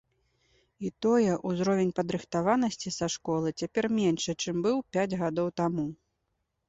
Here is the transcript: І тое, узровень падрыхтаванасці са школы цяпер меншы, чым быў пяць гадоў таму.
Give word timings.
І 0.87 0.89
тое, 1.05 1.33
узровень 1.49 1.91
падрыхтаванасці 1.99 2.95
са 2.97 3.09
школы 3.17 3.49
цяпер 3.63 3.89
меншы, 3.99 4.31
чым 4.43 4.55
быў 4.67 4.77
пяць 4.99 5.09
гадоў 5.21 5.47
таму. 5.63 5.85